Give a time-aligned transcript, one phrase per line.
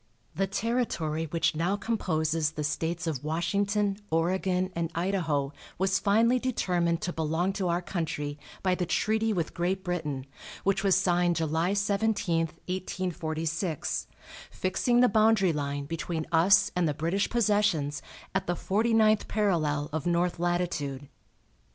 [0.33, 7.01] The territory which now composes the States of Washington, Oregon and Idaho was finally determined
[7.03, 10.25] to belong to our country by the treaty with Great Britain,
[10.63, 14.07] which was signed July 17, 1846,
[14.49, 18.01] fixing the boundary line between us and the British possessions
[18.33, 21.09] at the forty ninth parallel of north latitude.